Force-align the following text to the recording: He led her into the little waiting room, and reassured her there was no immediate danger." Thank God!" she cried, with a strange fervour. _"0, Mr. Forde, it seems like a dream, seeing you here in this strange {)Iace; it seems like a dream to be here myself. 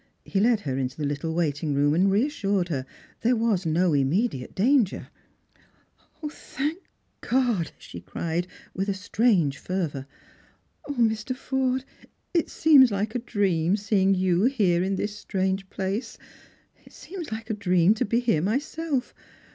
He 0.25 0.39
led 0.39 0.61
her 0.61 0.79
into 0.79 0.97
the 0.97 1.05
little 1.05 1.31
waiting 1.35 1.75
room, 1.75 1.93
and 1.93 2.09
reassured 2.09 2.69
her 2.69 2.87
there 3.21 3.35
was 3.35 3.67
no 3.67 3.93
immediate 3.93 4.55
danger." 4.55 5.09
Thank 6.27 6.81
God!" 7.21 7.69
she 7.77 8.01
cried, 8.01 8.47
with 8.73 8.89
a 8.89 8.95
strange 8.95 9.59
fervour. 9.59 10.07
_"0, 10.95 11.07
Mr. 11.07 11.35
Forde, 11.35 11.85
it 12.33 12.49
seems 12.49 12.89
like 12.89 13.13
a 13.13 13.19
dream, 13.19 13.77
seeing 13.77 14.15
you 14.15 14.45
here 14.45 14.81
in 14.81 14.95
this 14.95 15.15
strange 15.15 15.69
{)Iace; 15.69 16.17
it 16.83 16.91
seems 16.93 17.31
like 17.31 17.51
a 17.51 17.53
dream 17.53 17.93
to 17.93 18.03
be 18.03 18.19
here 18.21 18.41
myself. 18.41 19.13